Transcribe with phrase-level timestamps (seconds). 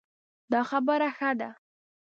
[0.51, 1.49] دا خبره ښه ده